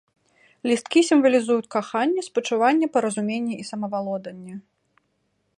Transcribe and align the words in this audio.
Лісткі 0.69 0.99
сімвалізуюць 1.09 1.67
каханне, 1.75 2.21
спачуванне, 2.29 2.87
паразуменне 2.97 3.53
і 3.65 3.69
самавалоданне. 3.71 4.53